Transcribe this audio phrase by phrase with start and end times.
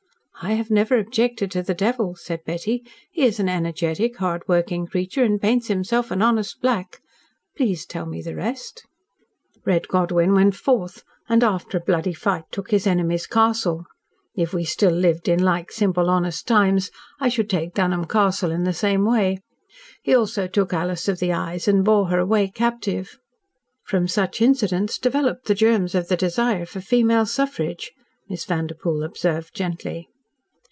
[0.43, 2.83] "I have never objected to the devil," said Betty.
[3.11, 6.99] "He is an energetic, hard working creature and paints himself an honest black.
[7.55, 8.87] Please tell me the rest."
[9.65, 13.85] "Red Godwyn went forth, and after a bloody fight took his enemy's castle.
[14.33, 16.89] If we still lived in like simple, honest times,
[17.19, 19.43] I should take Dunholm Castle in the same way.
[20.01, 23.19] He also took Alys of the Eyes and bore her away captive."
[23.83, 27.91] "From such incidents developed the germs of the desire for female suffrage,"
[28.27, 30.07] Miss Vanderpoel observed gently.